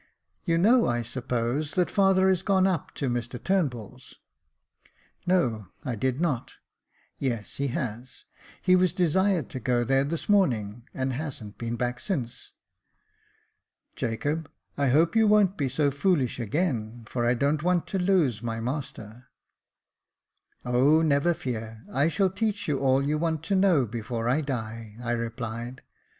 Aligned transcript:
*' 0.25 0.45
You 0.45 0.57
know, 0.57 0.87
I 0.87 1.03
suppose, 1.03 1.73
that 1.73 1.91
father 1.91 2.27
is 2.27 2.41
gone 2.41 2.65
up 2.65 2.95
to 2.95 3.07
Mr 3.07 3.37
Turnbull's." 3.41 4.15
"No, 5.27 5.67
I 5.85 5.93
did 5.93 6.19
not."" 6.19 6.55
Yes, 7.19 7.57
he 7.57 7.67
has; 7.67 8.25
he 8.63 8.75
was 8.75 8.93
desired 8.93 9.47
to 9.51 9.59
go 9.59 9.83
there 9.83 10.03
this 10.03 10.27
morning, 10.27 10.87
and 10.95 11.13
hasn't 11.13 11.59
been 11.59 11.75
back 11.75 11.99
since. 11.99 12.51
Jacob, 13.95 14.49
I 14.75 14.87
hope 14.87 15.15
you 15.15 15.27
won't 15.27 15.55
be 15.55 15.69
so 15.69 15.91
foolish 15.91 16.39
again, 16.39 17.03
for 17.05 17.23
I 17.23 17.35
don't 17.35 17.61
want 17.61 17.85
to 17.89 17.99
lose 17.99 18.41
my 18.41 18.59
master^"" 18.59 19.25
O, 20.65 21.03
never 21.03 21.35
fear; 21.35 21.83
I 21.93 22.07
shall 22.07 22.31
teach 22.31 22.67
you 22.67 22.79
all 22.79 23.03
you 23.03 23.19
want 23.19 23.43
to 23.43 23.55
know 23.55 23.85
before 23.85 24.27
I 24.27 24.41
die," 24.41 24.97
I 24.99 25.11
replied. 25.11 25.83